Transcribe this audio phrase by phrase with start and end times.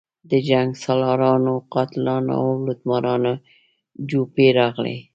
[0.29, 3.33] د جنګسالارانو، قاتلانو او لوټمارانو
[4.09, 4.97] جوپې راغلي.